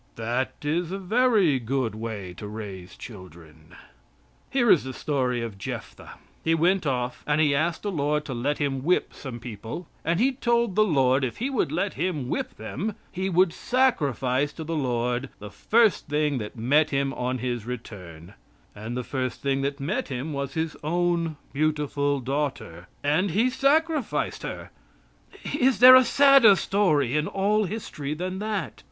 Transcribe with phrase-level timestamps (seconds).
[0.15, 3.75] That is a very good way to raise children.
[4.49, 6.15] Here is the story of Jephthah.
[6.43, 10.19] He went off and he asked the Lord to let him whip some people, and
[10.19, 14.63] he told the Lord if He would let him whip them, he would sacrifice to
[14.63, 18.33] the Lord the first thing that met him on his return;
[18.75, 24.41] and the first thing that met him was his own beautiful daughter, and he sacrificed
[24.41, 24.71] her.
[25.53, 28.79] Is there a sadder story in all history than that?